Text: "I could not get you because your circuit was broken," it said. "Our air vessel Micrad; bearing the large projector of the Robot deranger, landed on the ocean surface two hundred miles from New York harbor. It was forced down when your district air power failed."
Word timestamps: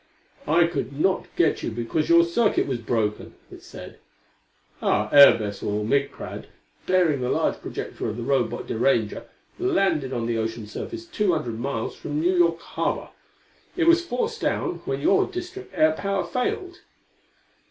"I 0.47 0.65
could 0.65 0.99
not 0.99 1.27
get 1.35 1.61
you 1.61 1.69
because 1.69 2.09
your 2.09 2.23
circuit 2.23 2.65
was 2.65 2.79
broken," 2.79 3.35
it 3.51 3.61
said. 3.61 3.99
"Our 4.81 5.13
air 5.13 5.37
vessel 5.37 5.83
Micrad; 5.85 6.47
bearing 6.87 7.21
the 7.21 7.29
large 7.29 7.61
projector 7.61 8.09
of 8.09 8.17
the 8.17 8.23
Robot 8.23 8.65
deranger, 8.65 9.25
landed 9.59 10.11
on 10.11 10.25
the 10.25 10.39
ocean 10.39 10.65
surface 10.65 11.05
two 11.05 11.33
hundred 11.33 11.59
miles 11.59 11.95
from 11.95 12.19
New 12.19 12.35
York 12.35 12.59
harbor. 12.61 13.09
It 13.77 13.83
was 13.85 14.03
forced 14.03 14.41
down 14.41 14.81
when 14.85 15.01
your 15.01 15.27
district 15.27 15.71
air 15.75 15.91
power 15.91 16.23
failed." 16.25 16.79